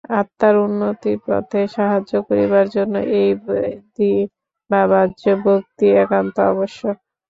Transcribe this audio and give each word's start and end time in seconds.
আত্মার 0.19 0.55
উন্নতিপথে 0.61 1.61
সাহায্য 1.75 2.11
করিবার 2.27 2.65
জন্য 2.75 2.95
এই 3.17 3.29
বৈধী 3.43 4.13
বা 4.69 4.81
বাহ্য 4.91 5.23
ভক্তি 5.43 5.87
একান্ত 6.03 6.35
আবশ্যক। 6.51 6.95